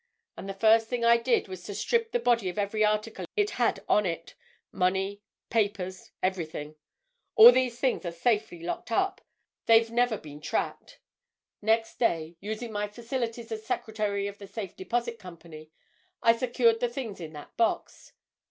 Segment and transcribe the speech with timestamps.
[0.35, 3.51] And the first thing I did was to strip the body of every article it
[3.51, 6.75] had on it—money, papers, everything.
[7.35, 10.99] All these things are safely locked up—they've never been tracked.
[11.61, 15.69] Next day, using my facilities as secretary to the Safe Deposit Company,
[16.23, 18.13] I secured the things in that box.